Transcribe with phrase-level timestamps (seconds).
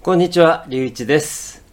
[0.00, 1.64] こんにちは、りゅういちです。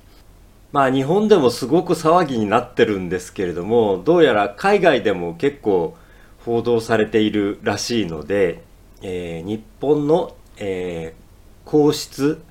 [0.71, 5.96] まあ日本でもすごく騒ぎになってるんですけれども、どうやら海外でも結構
[6.43, 8.63] 報道されているらしいので、
[9.03, 12.41] えー日本の、えー皇室、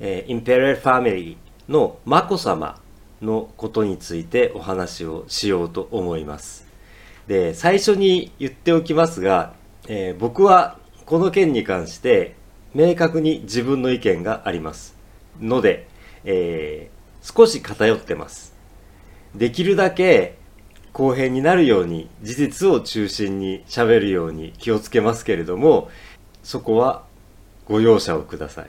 [0.00, 2.80] えーインペリアルファミリーの眞子さま
[3.22, 6.66] のことについてお話をしようと思います。
[7.28, 9.54] で、最初に言っておきますが、
[9.86, 12.34] えー僕はこの件に関して
[12.74, 14.95] 明確に自分の意見があります。
[15.40, 15.88] ので、
[16.24, 18.54] えー少し偏ってます。
[19.34, 20.38] できるだけ
[20.92, 25.90] 公平になるように事実を中心に喋るように気をつけますけれども、
[26.44, 27.02] そこは
[27.66, 28.66] ご容赦をください。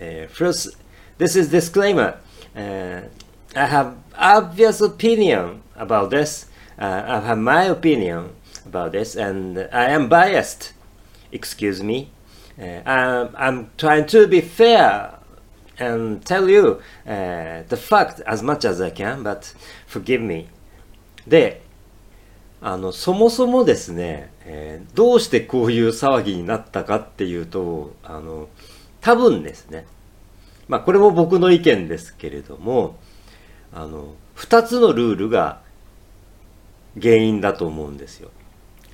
[0.00, 0.78] Uh, first,
[1.18, 2.16] this is disclaimer.
[2.54, 3.10] Uh,
[3.54, 6.50] I have obvious opinion about this.
[6.78, 8.30] Uh, I have my opinion
[8.66, 10.72] about this, and I am biased.
[11.30, 12.10] Excuse me.
[12.58, 15.15] Uh, I'm, I'm trying to be fair
[15.78, 19.54] and tell you uh, the fact as much as I can, but
[19.86, 20.48] forgive me.
[21.26, 21.62] で、
[22.60, 28.48] あの、そもそもですね、えーどうしてこういう騒ぎになったかっていうと、あの、
[29.00, 29.86] 多分ですね、
[30.68, 32.96] まあこれも僕の意見ですけれども、
[33.72, 35.60] あの、二つのルールが
[37.00, 38.30] 原因だと思うんですよ。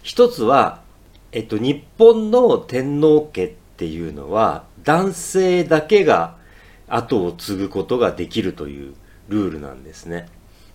[0.02, 0.82] 一つは、
[1.30, 6.36] えっと、日本の天皇家っていうのは、男性だけが
[6.88, 8.94] 後を継ぐことができるという
[9.28, 10.28] ルールなんですね。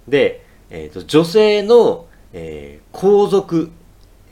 [0.07, 3.71] で、えっと、女性の、えー皇族、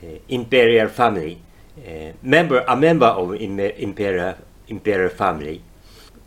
[0.02, 1.38] えー、 Imperial Family、
[1.78, 5.60] えー、member, a member of Impe Imperial、Imperial Family、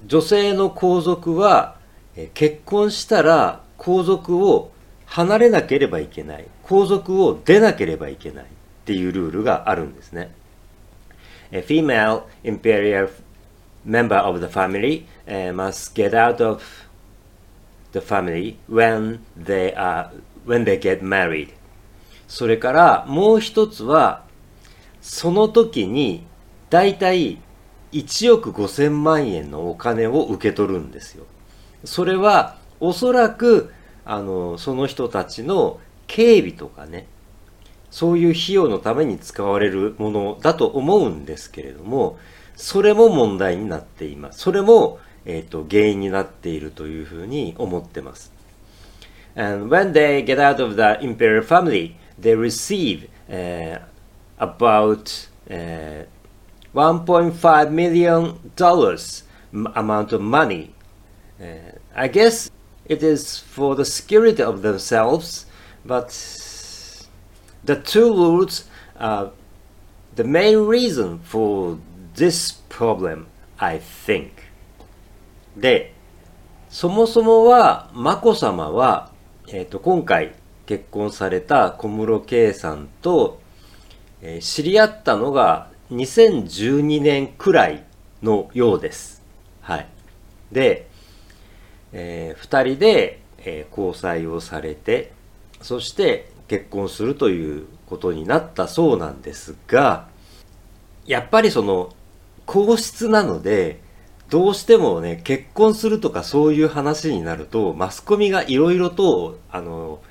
[0.08, 1.76] 女性の皇族は、
[2.16, 4.72] えー結婚したら皇族を
[5.06, 6.46] 離れなければいけない。
[6.64, 8.48] 皇族を出なければいけないっ
[8.86, 10.32] ていうルールがあるんですね。
[11.52, 13.10] A female imperial
[13.86, 16.62] member of the family、uh, must get out of
[17.92, 20.12] the family when they are
[20.46, 21.50] when they get married
[22.28, 24.24] それからもう一つは
[25.02, 26.26] その時に
[26.70, 27.40] だいたい
[27.92, 31.26] 1億5000万円のお金を受け取るんですよ。
[31.84, 33.74] それはおそらく
[34.06, 37.08] あのその人たちの警備とかね
[37.90, 42.20] そういう費用のために使われるものだと思うんですけれども
[42.59, 44.41] それも問題になっています。
[44.41, 48.33] それも、えー、と原因になっているというふうに思ってます。
[49.37, 53.81] And when they get out of the imperial family, they receive uh,
[54.39, 56.05] about uh,
[56.73, 60.73] 1.5 million dollars m- amount of money.
[61.41, 62.51] Uh, I guess
[62.87, 65.47] it is for the security of themselves,
[65.85, 66.11] but
[67.65, 68.65] the two rules
[68.97, 69.33] are
[70.15, 71.79] the main reason for
[72.20, 73.26] this problem,
[73.58, 74.32] I think.
[75.56, 75.94] で、
[76.70, 79.12] そもそもは、眞子さまは、
[79.48, 80.34] えっ、と、今回
[80.66, 83.42] 結婚された小室圭さんと、
[84.22, 87.84] えー知り合ったのが2012年くらい
[88.22, 89.24] のようです。
[89.62, 89.88] はい。
[90.52, 90.88] で、
[91.94, 95.14] えー二人で、えー交際をされて、
[95.62, 100.08] そして結婚するということになったそうなんですが、
[101.06, 101.94] やっぱりその、
[102.50, 103.80] 皇室なので、
[104.32, 110.02] どうしてもね、結婚するとかそういう話になると、マスコミがいろいろと、あの、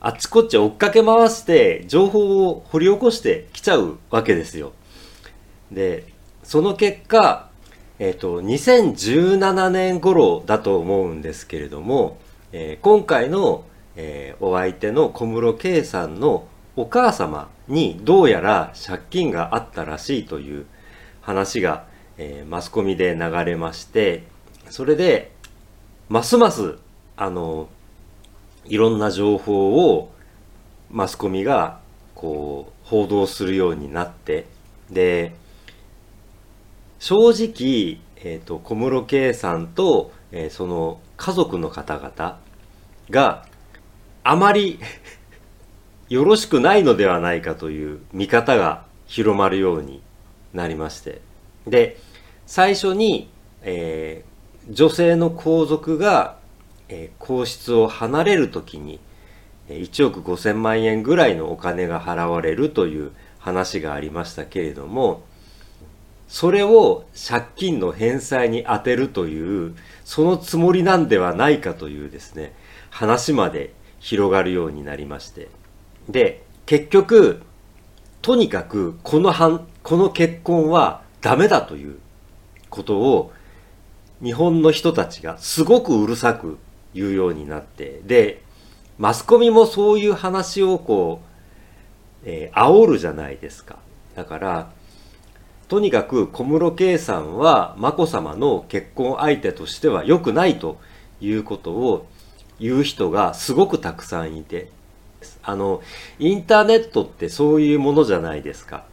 [0.00, 4.72] あっちこっち追っかけ回して、情報を掘り起こしてきちゃうわけですよ。
[5.70, 6.06] で、
[6.42, 7.48] その結果、
[8.00, 12.18] えっ、と、2017年頃だと思うんですけれども、
[12.50, 13.64] えー今回の、
[13.94, 20.66] えーお相手の小室圭さんのお母様にどうやら借金があったらしいという
[21.24, 21.86] 話が、
[22.18, 24.24] えーマスコミで流れまして、
[24.70, 25.32] それで、
[26.08, 26.78] ますます、
[27.16, 27.68] あの、
[28.66, 30.12] いろんな情報を
[30.90, 31.80] マスコミが
[32.14, 34.46] こう報道するようになって
[34.90, 35.34] で
[36.98, 42.40] 正直、えー、と小室圭さんと、えーその家族の方々
[43.10, 43.46] が
[44.24, 44.80] あまり
[46.08, 50.02] よろしくないのではないかという見方が広まるように
[50.54, 51.20] なりまして。
[51.66, 51.98] で
[52.46, 53.30] 最初に、
[53.62, 54.34] えー
[54.70, 56.38] 女性の皇族が、
[56.88, 58.98] えー皇室を離れるときに
[59.68, 65.22] 1億5000万円ぐらいのお金が払われるという話がありましたけれども
[66.28, 72.54] それを借金の返済に充てるというそのつもりなんではないかというですね
[72.90, 75.48] 話まで広がるようになりまして。
[76.08, 77.42] で結局
[78.22, 81.98] とにかくこのはんこの結婚はダメだという
[82.70, 83.32] ことを
[84.22, 86.58] 日本の人たちがすごくうるさく
[86.94, 88.42] 言うようになってで
[88.98, 91.20] マスコミもそういう話をこ
[92.24, 93.78] う、えー、煽るじゃないですか。
[94.16, 94.70] だから
[95.68, 100.78] とにかく小室圭さんは眞子さまの結婚相手としては良くないと
[101.20, 102.06] いうことを
[102.58, 104.70] 言う人がすごくたくさんいて
[105.42, 105.82] あの
[106.18, 108.84] インターネットってそういうものじゃないですか。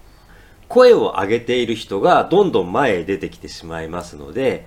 [0.71, 4.65] 声を上げている人がどんどん前へ出てきてしまいますので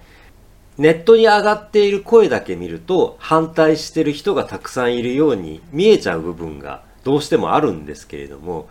[0.77, 8.69] ネットに上がっている声だけ見ると反対してる人がたくさんいるように見えちゃう部分がどうしてもあるんですけれども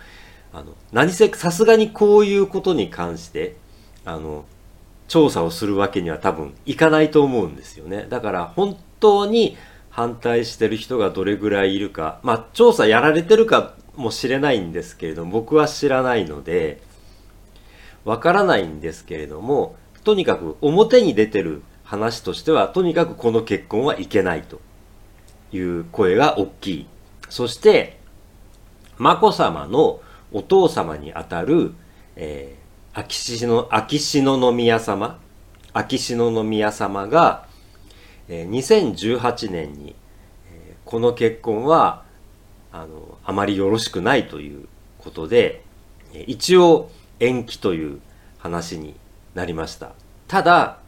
[0.53, 3.56] あの何せさすがにこういうことに関して
[4.06, 4.45] あの
[5.07, 8.06] 調査をするわけには多分いかないと思うんですよね。
[8.09, 9.57] だから本当に
[9.89, 16.81] 反対してる人がどれぐらいいるかまあ調査やられてるかもしれないんですけれども僕は知らないので
[18.05, 24.59] わからないんですけれどもとにかく表に出てる話としては、とにかくこの結婚はいけないと
[25.51, 26.88] いう声が大きい。
[27.29, 28.00] そして、
[28.97, 30.01] 眞子さまの
[30.31, 31.73] お父様にあたる、
[32.15, 35.19] えー、秋篠秋篠宮様、
[35.71, 37.47] 秋篠宮様が、
[38.27, 39.95] えー、2018年に、
[40.51, 42.03] えー、この結婚は
[42.71, 44.67] あのあまりよろしくないという
[44.99, 45.63] ことで
[46.13, 46.89] え、一応
[47.23, 48.01] 延期という
[48.37, 48.95] 話に
[49.33, 49.93] なりました。
[50.27, 50.79] ただ、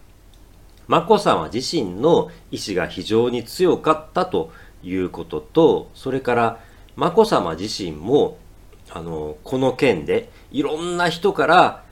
[0.88, 4.52] 眞子さま自身の意志が非常に強かったと
[4.84, 6.60] いうことと、それから
[6.96, 8.38] 眞子さま自身も、
[8.92, 11.84] あの、この件でいろんな人から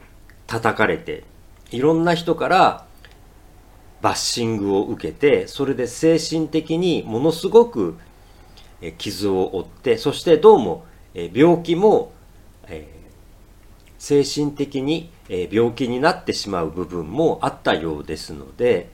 [0.45, 1.23] 叩かれて、
[1.71, 2.85] いろんな人から
[4.01, 7.97] バッシングを受けて、それで精神的にものすごく
[8.97, 10.85] 傷を負って、そしてどうも
[11.15, 12.11] 病気も、
[14.03, 18.89] 精神的に病気になってしまう部分もあったようですので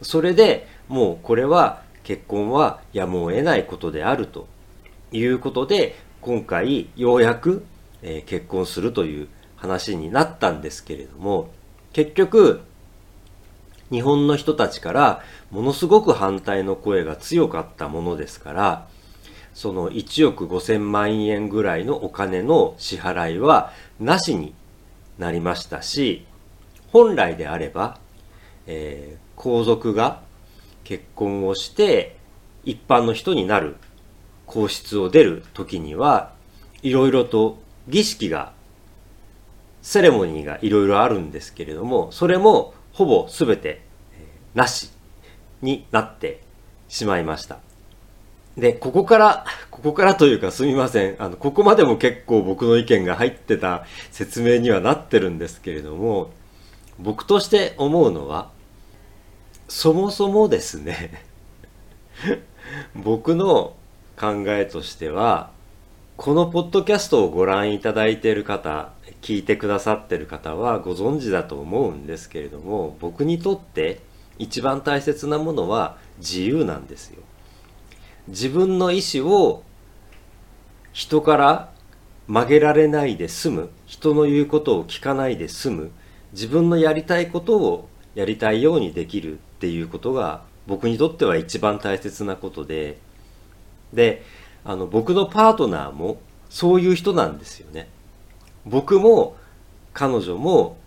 [0.00, 4.48] それでもうこれは結婚はやむを得ないことであると
[5.12, 7.66] いうことで今回ようやく、
[8.24, 11.50] 結婚するという話になったんですけれども
[11.92, 12.62] 結局
[13.90, 18.88] 日本の人たちからものすごく反対の声が強かったものですから
[19.54, 24.52] その1億5000万円ぐらいのお金の支払いはなしに
[25.16, 26.26] なりましたし
[26.88, 27.98] 本来であれば、
[28.66, 30.20] えー、皇族が
[30.82, 32.16] 結婚をして
[32.64, 33.76] 一般の人になる
[34.46, 36.32] 皇室を出る時には
[36.82, 37.58] いろいろと
[37.88, 38.52] 儀式が
[39.82, 44.90] セレモニーがいろいろあるんですけれどもそれもほぼ全て、えー、なし
[45.62, 46.42] になって
[46.88, 47.58] しまいました。
[48.56, 51.16] で、ここから、ここからというかすみません。
[51.18, 56.30] あの、ここまでも結構僕の意見が入ってた説明にはなってるんですけれども、
[56.98, 58.50] 僕として思うのは、
[59.68, 61.24] そもそもですね
[62.94, 63.74] 僕の
[64.16, 65.50] 考えとしては、
[66.16, 74.00] このポッドキャストをご覧いただいている方、聞いてくださっている方はご存知だと思うんですけれども、僕にとって
[74.38, 77.22] 一番大切なものは自由なんですよ。
[78.28, 79.62] 自分の意思を
[80.92, 81.72] 人から
[82.26, 83.70] 曲げられないで済む。
[83.86, 85.90] 人の言うことを聞かないで済む。
[86.32, 92.98] 自分のやりたいことをやりたいようにできるっていうことが僕にとっては一番大切なことで。
[93.92, 94.22] で
[94.64, 97.88] あの僕のパートナーもそういう人なんですよね。
[98.64, 99.36] 僕も
[99.92, 100.78] 彼女も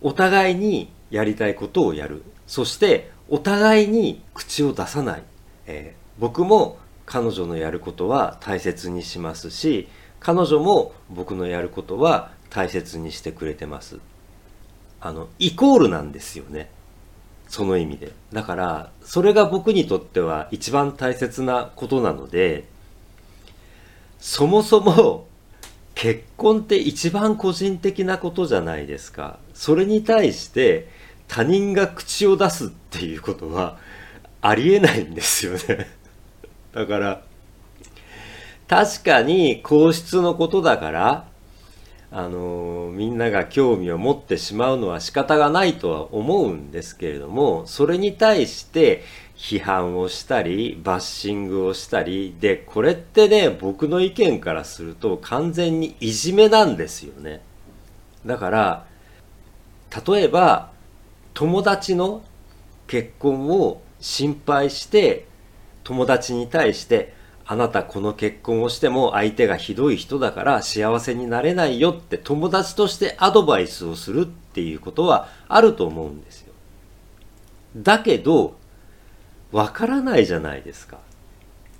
[0.00, 2.22] お互いにやりたいことをやる。
[2.46, 5.22] そしてお互いに口を出さない、
[5.66, 13.98] えー僕も彼女のやることは大切にしますし彼女も僕のやることは大切にしてくれてます。
[15.00, 16.70] あのイコールなんですよね。
[17.48, 18.12] その意味で。
[18.32, 22.64] だからそれが僕にとっては一番大切なことなので
[24.18, 25.26] そもそも
[25.94, 29.38] 結婚って一番個人的なことじゃないですか。
[29.54, 30.88] それに対して
[31.28, 33.78] 他人が口を出すっていうことは
[34.40, 35.88] ありえないんですよね。
[36.76, 37.22] だから、
[38.68, 41.28] 確かに皇室のことだから、
[42.10, 49.04] あのみんなが興味を持ってしまうのは仕方がないとは思うんですけれども、それに対して
[49.38, 57.40] 批判をしたり、バッシングをしたり、で、これってね、僕の意見からすると完全にいじめなんですよね。
[58.26, 58.86] だから、
[60.06, 60.72] 例えば、
[61.32, 62.20] 友達の
[62.86, 65.26] 結婚を心配して
[65.86, 67.14] 友達に対して
[67.44, 76.52] あなたこの結婚をしても相手がひどい人だから幸せになれないよって友達としてアドバイスをするっていうことはあると思うんですよ。
[77.76, 78.56] だけど、
[79.52, 80.98] わからないじゃないですか。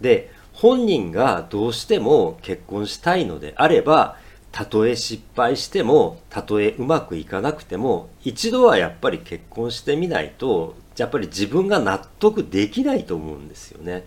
[0.00, 4.18] で、本人がどうしても結婚したいのであれば、
[4.56, 14.04] たとえ失敗しても、たとえうまくいかなくても、一度はやっぱり結婚してみないと、やっぱり自分が納得できないと思うんですよね。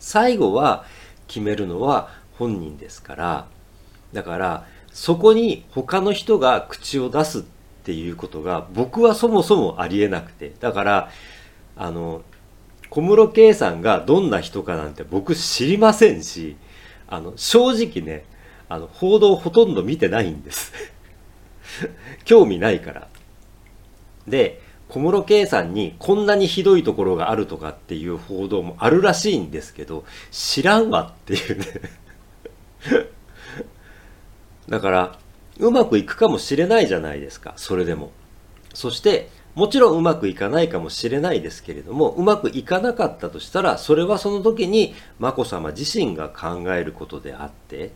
[0.00, 0.84] 最後は
[1.28, 3.46] 決めるのは本人ですから、
[4.12, 7.42] だからそこに他の人が口を出すっ
[7.84, 11.10] ていうことが僕はそもそもありえなくて、だから、
[11.76, 12.22] あの、
[12.90, 16.56] 小室圭さんがどんな人かなんて僕知りませんし、
[17.06, 18.24] あの、正直ね、
[18.68, 20.72] あの、報道ほとんど見てないんです
[22.24, 23.08] 興味ないから。
[24.26, 31.66] で、小室圭さんにこんなにひどいところがあるとかっていう報道もあるらしいんですけど、知らんわっていうね
[34.68, 35.18] だから、
[35.58, 38.12] うまくいくかもしれないじゃないですか、それでも。
[38.74, 47.92] そして、もちろんうまくいかないかもしれないですけれども、うまくいかなかったとしたら、それはその時に眞子さま自身が考えることであって、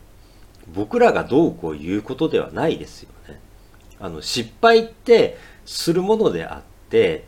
[0.68, 3.40] 僕らがどうこう言うことではないですよね。
[3.98, 7.24] あの、失敗ってするものであって、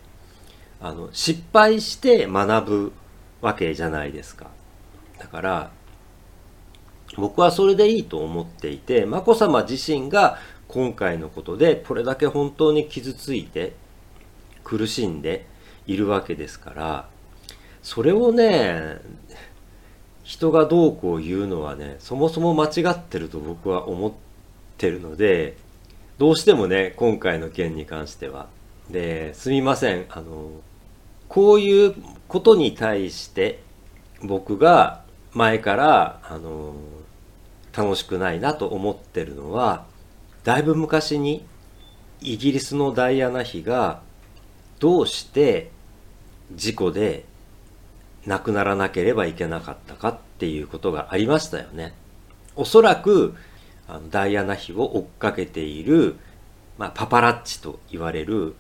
[0.81, 2.93] あの、失敗して学ぶ
[3.41, 4.47] わけじゃないですか。
[5.19, 5.71] だから、
[7.17, 13.75] 僕はそれでいいと思っていて、眞子さま自身が今回のことでこれだけ本当に傷ついて、
[14.65, 15.47] 苦しんで
[15.87, 17.09] いるわけですから、
[17.83, 18.99] それをね、
[20.23, 24.13] 人がどうこう言うのはね、そもそも間違ってると僕は思っ
[24.79, 25.57] てるので、
[26.19, 28.49] どうしてもね、今回の件に関しては。
[28.91, 30.07] で、すみません。
[30.11, 30.51] あの、
[31.33, 31.95] こういう
[32.29, 33.63] ことに対して
[34.23, 35.03] 僕が
[35.33, 36.75] 前からあの
[37.75, 39.87] 楽しくないなと思ってるのは
[40.45, 41.47] だいぶ昔に
[42.21, 44.03] イギリスのダイアナ妃が
[44.79, 45.71] どうして
[46.55, 47.25] 事故で
[48.27, 51.95] 亡くならなければいけなかったかっていうことがありましたよね。
[52.55, 53.35] おそらく
[53.89, 56.17] あのダイアナ妃を追っかけている、
[56.79, 58.55] まあ、パパラッチと言われる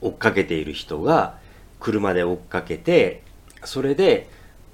[0.00, 1.38] 追っかけている人が
[1.80, 3.22] 車で追っかけて
[3.64, 4.28] それで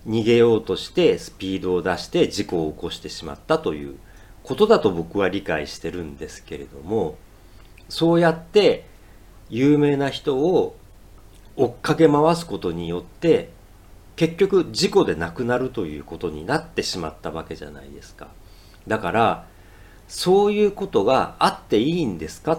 [0.06, 3.96] 逃げようとしてスピードを出して事故を起こしてしまったという
[4.42, 7.16] ことだと僕は理解してるんですけれども
[7.88, 8.86] そうやって
[9.48, 10.76] 有名な人を
[11.56, 13.50] 追っかけ回すことによって
[14.16, 18.28] 結局事故で亡くなるということになってしまったわけじゃないですか。
[18.86, 19.46] だから
[20.06, 22.58] そういうことがあっていいんですかっ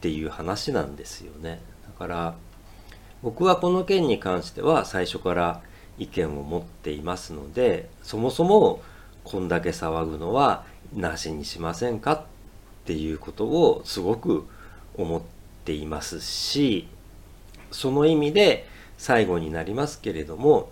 [0.00, 1.60] ていう話なんですよね。
[1.86, 2.34] だから
[3.22, 5.62] 僕はこの件に関しては最初から
[5.98, 8.82] 意見を持っていますのでそもそも
[9.22, 12.22] こんだけ騒ぐのはなしにしませんかっ
[12.84, 14.46] ていうことをすごく
[14.96, 15.22] 思っ
[15.64, 16.88] ていますし
[17.70, 18.66] その意味で
[18.98, 20.70] 最後になりますけれども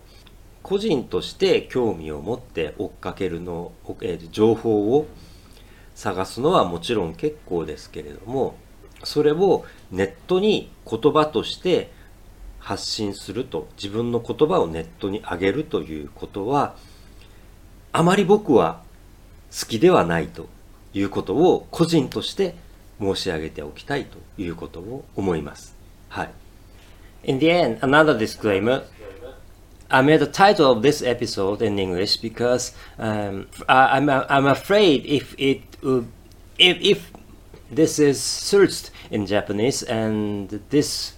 [0.63, 5.07] 個人として興味を持って追っかけるの、えー、情報を
[5.95, 8.55] 探すのはもちろん結構ですけれども
[9.05, 11.91] それをネットに言葉として
[12.59, 16.77] 発信すると自分の言葉をネットに上げるということは
[17.91, 18.83] あまり僕は
[19.51, 20.49] 好きではないと
[20.95, 22.55] いうことを個人として
[23.01, 25.77] 申し上げておきたいということを思います。
[26.09, 26.31] はい。
[27.25, 28.83] In the end, another disclaimer.
[29.93, 35.05] I made the title of this episode in English because um, I, I'm, I'm afraid
[35.05, 36.01] if it uh,
[36.59, 37.13] if, if
[37.71, 41.13] this is searched in Japanese and this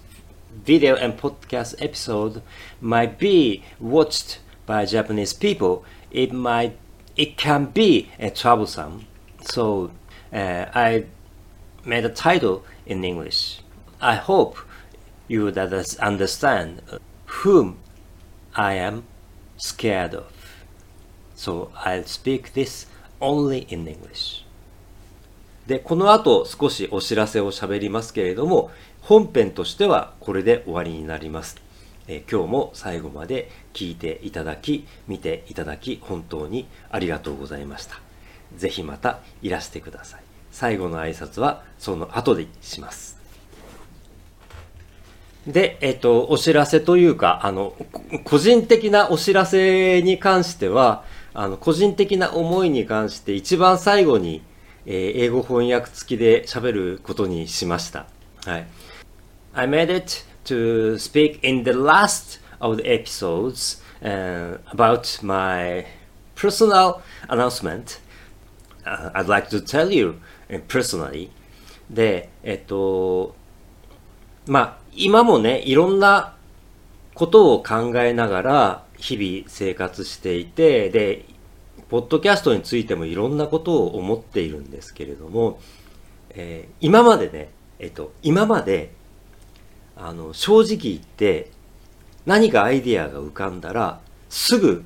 [0.51, 2.41] video and podcast episode
[2.81, 6.77] might be watched by Japanese people, it might
[7.15, 9.07] it can be a troublesome.
[9.39, 9.91] So
[10.33, 11.05] uh, I
[11.85, 13.59] made a title in English.
[14.01, 14.57] I hope
[15.29, 16.81] you would understand
[17.25, 17.79] whom
[18.57, 19.03] I am
[19.57, 20.25] scared of.
[21.35, 22.87] So I'll speak this
[23.19, 24.45] only in English.
[25.67, 28.71] で、この後少しお知らせを喋りますけれども、
[29.01, 31.57] 本編としてはこれで終わりになります。
[32.07, 37.99] え、今日も最後まで聞いていただき、見ていただき、本当にありがとうございました。
[38.55, 40.21] ぜひまたいらしてください。
[40.51, 43.14] 最後の挨拶はその後でします。
[45.47, 47.75] で、えっ、と、お知らせというか、あの、
[48.23, 54.41] 個人的なお知らせに関しては、あの、個人的な思いに関して一番最後に、
[54.85, 58.07] えー、英語翻訳付きで喋ることにしました。
[58.45, 58.67] はい。
[59.53, 65.85] I made it to speak in the last of the episodes uh, about my
[66.35, 67.99] personal announcement.
[68.85, 70.15] Uh, I'd like to tell you
[70.67, 71.29] personally.
[71.89, 73.35] で、えっと、
[74.47, 76.35] まあ、今もね、いろんな
[77.13, 81.25] ことを考えながら日々生活していて、で、
[81.89, 85.59] ポッドキャストについてもいろんなことを思っているんですけれども、
[86.31, 87.49] えー、今までね、
[87.79, 88.91] えっと、今まで、
[89.95, 91.51] あの、正直言って、
[92.25, 93.99] 何かアイディアが浮かんだら、
[94.29, 94.83] すぐ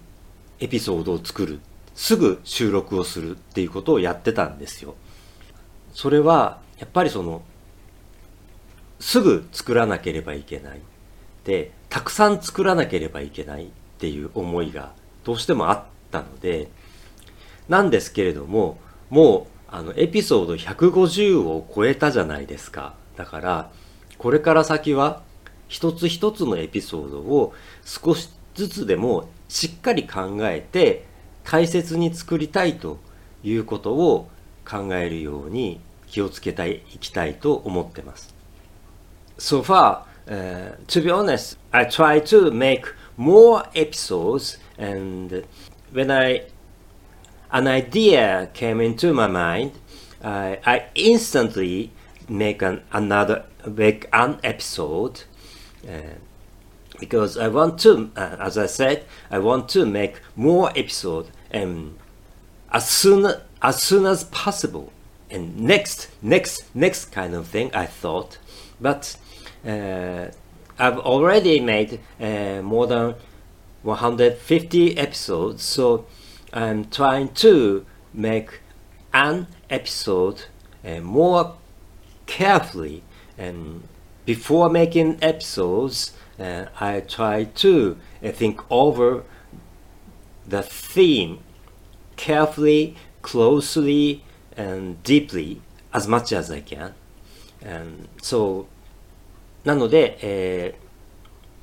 [0.59, 1.59] エピソードを作る。
[1.95, 4.95] すぐ収録をするっていうことをやってたんですよ。
[5.93, 7.41] それは、やっぱりその、
[8.99, 10.81] すぐ作らなければいけない。
[11.45, 14.91] で、たくさん作らなければいけないっていう思いが
[15.23, 16.69] どうしてもあったので、
[17.67, 18.77] なんですけれども、
[19.09, 22.93] もう、あの、エピソード150を超えたじゃないですか。
[23.15, 23.71] だから、
[24.17, 25.21] これから先は、
[25.67, 27.53] 一つ一つのエピソードを
[27.85, 31.05] 少しずつでもしっかり考えて、
[31.43, 32.99] 大切に作りたいと
[33.43, 34.29] いうことを
[34.67, 38.38] 考えるように気をつけたい、いきたいと思ってます。
[39.39, 45.45] So far, uh, to be honest, I try to make more episodes and
[45.91, 46.43] when I
[47.51, 49.71] an idea came into my mind,
[50.23, 51.91] I, I instantly
[52.27, 55.23] make an another make an episode
[55.87, 56.17] uh,
[56.99, 61.97] because I want to, uh, as I said, I want to make more episode and
[62.71, 64.91] as soon as soon as possible.
[65.31, 68.39] And next, next, next kind of thing I thought,
[68.81, 69.15] but
[69.65, 73.15] I've already made uh, more than
[73.83, 76.05] 150 episodes, so
[76.53, 78.61] I'm trying to make
[79.13, 80.45] an episode
[80.85, 81.55] uh, more
[82.25, 83.03] carefully.
[83.37, 83.87] And
[84.25, 89.23] before making episodes uh, I try to uh, think over
[90.47, 91.39] the theme
[92.15, 94.23] carefully, closely
[94.55, 95.61] and deeply
[95.93, 96.93] as much as I can.
[97.61, 98.67] And so
[99.69, 100.75] なので、え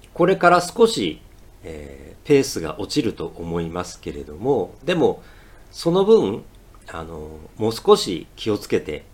[0.03, 1.21] ー、これから少し、
[1.63, 5.23] えーペースが落ちると思いますけれどもでも
[5.71, 6.43] その分
[6.89, 9.05] あのもう少し気をつけて、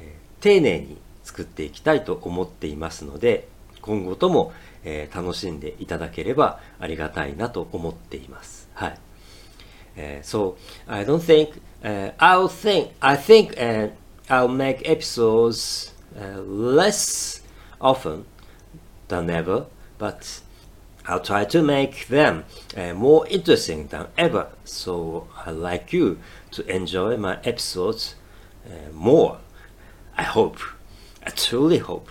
[0.00, 3.46] えー、丁寧に作っていきたいと思っていますので
[3.82, 8.68] 今後とも、えー、楽しんでいただければありがたいなと思っています。
[8.74, 8.98] はい。
[9.96, 13.90] Uh, so I don't think uh, I'll think I think uh,
[14.28, 15.94] I'll make episodes
[16.46, 17.39] less
[17.80, 18.24] often
[19.08, 19.66] than ever,
[19.98, 20.40] but
[21.06, 22.44] I'll try to make them
[22.76, 24.48] uh, more interesting than ever.
[24.64, 26.18] So I'd like you
[26.52, 28.14] to enjoy my episodes
[28.66, 29.38] uh, more.
[30.16, 30.58] I hope.
[31.24, 32.10] I truly hope.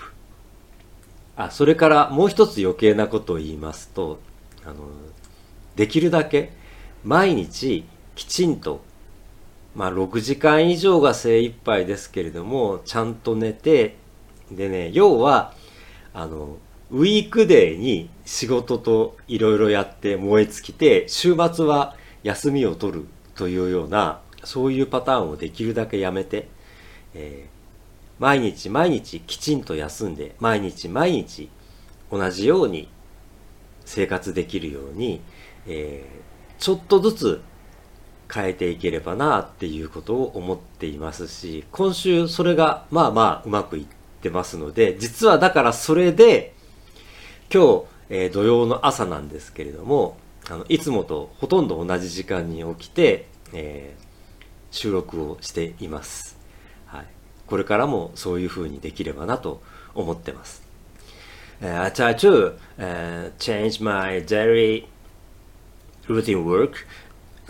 [1.35, 4.19] あ、それからもう一つ余計なことを言いますと、
[4.65, 4.89] あの、
[5.77, 6.51] できるだけ
[7.05, 8.81] 毎日きちんと、
[9.73, 13.95] まあ6時間以上が精一杯ですけれども、ちゃんと寝て、
[14.51, 15.53] でね、要は、
[16.19, 16.57] あの、
[16.91, 23.05] ウィークデーに仕事といろいろやって燃え尽きて、週末は休みを取る
[23.35, 26.49] というような、そういうパターンをできるだけやめて、
[27.13, 31.49] えー、毎日毎日きちんと休んで、毎日毎日
[32.11, 32.89] 同じように
[33.85, 35.21] 生活できるように、
[35.67, 37.41] えー、ちょっとずつ
[38.33, 43.98] 変えていければなっていうことを思っていますし、今週それがまあまあうまくいって
[44.29, 46.53] ますので、実はだからそれで、
[47.53, 50.17] 今日、えー、土曜の朝なんですけれども、
[50.49, 54.05] あの、いつもとほとんど同じ時間に起きて、えー、
[54.71, 56.37] 収録をしています。
[56.87, 57.05] はい。
[57.47, 59.61] これからもそういう風にできればなと
[59.95, 60.67] 思ってます。
[61.61, 64.87] Uh, I try to uh, change my daily
[66.07, 66.87] routine work.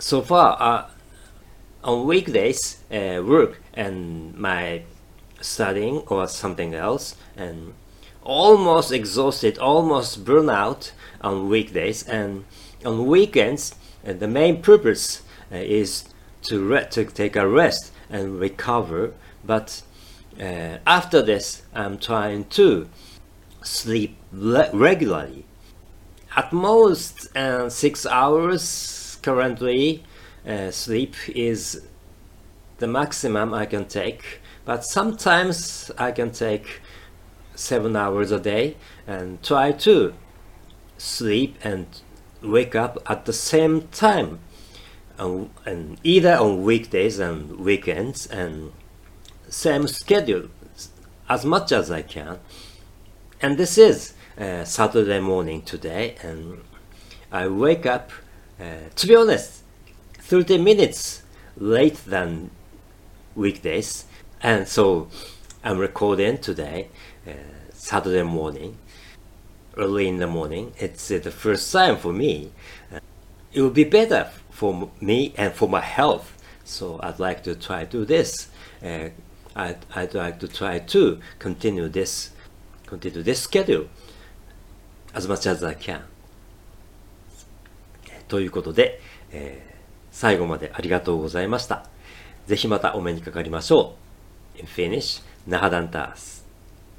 [0.00, 0.90] So far, uh,
[1.84, 4.82] on weekdays, uh, work and my
[5.40, 7.74] studying or something else, and
[8.22, 12.44] almost exhausted, almost burnout on weekdays, and
[12.84, 13.74] on weekends,
[14.06, 15.22] uh, the main purpose
[15.52, 16.04] uh, is
[16.42, 19.14] to, re- to take a rest and recover.
[19.44, 19.82] But
[20.38, 22.88] uh, after this, I'm trying to
[23.62, 25.44] sleep le- regularly.
[26.36, 30.04] At most uh, six hours currently,
[30.46, 31.82] uh, sleep is
[32.78, 34.39] the maximum I can take.
[34.64, 36.80] But sometimes I can take
[37.54, 40.14] seven hours a day and try to
[40.98, 41.86] sleep and
[42.42, 44.40] wake up at the same time.
[45.18, 48.72] And either on weekdays and weekends and
[49.48, 50.48] same schedule
[51.28, 52.38] as much as I can.
[53.42, 56.62] And this is uh, Saturday morning today and
[57.32, 58.10] I wake up
[58.58, 59.62] uh, to be honest
[60.18, 61.22] 30 minutes
[61.56, 62.50] late than
[63.34, 64.04] weekdays
[64.41, 65.07] and so
[65.63, 66.89] I'm recording today
[67.27, 67.31] uh,
[67.73, 68.77] Saturday morning
[69.77, 70.73] early in the morning.
[70.77, 72.51] It's uh, the first time for me.
[72.93, 72.99] Uh,
[73.53, 76.37] it will be better for me and for my health.
[76.63, 78.49] So I'd like to try to do this.
[78.83, 79.09] Uh,
[79.55, 82.31] I'd, I'd like to try to continue this,
[82.85, 83.87] continue this schedule
[85.13, 86.01] as much as I can.
[88.27, 88.99] ということで、
[89.31, 89.75] えー
[90.15, 91.83] 最後までありがとうございました。
[92.47, 94.08] ぜひまたお目にかかりましょう。
[94.60, 96.39] In Finnish, nahadantas.